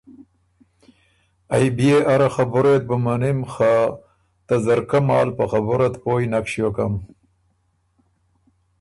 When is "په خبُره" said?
5.37-5.87